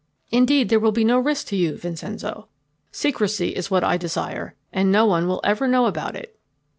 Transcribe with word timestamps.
Indeed, 0.31 0.69
there 0.69 0.79
will 0.79 0.91
be 0.91 1.03
no 1.03 1.19
risk 1.19 1.45
to 1.49 1.55
you, 1.55 1.77
Vincenzo. 1.77 2.47
Secrecy 2.91 3.49
is 3.55 3.69
what 3.69 3.83
I 3.83 3.97
desire, 3.97 4.55
and 4.73 4.91
no 4.91 5.05
one 5.05 5.27
will 5.27 5.41
ever 5.43 5.67
know 5.67 5.85
about 5.85 6.15
it." 6.15 6.39